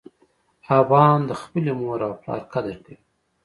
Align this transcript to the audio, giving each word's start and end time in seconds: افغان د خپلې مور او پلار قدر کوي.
افغان 0.79 1.19
د 1.29 1.31
خپلې 1.41 1.71
مور 1.79 1.99
او 2.07 2.13
پلار 2.21 2.41
قدر 2.53 2.75
کوي. 2.85 2.95